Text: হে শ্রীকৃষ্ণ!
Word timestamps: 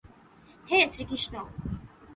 হে 0.67 0.79
শ্রীকৃষ্ণ! 0.93 1.33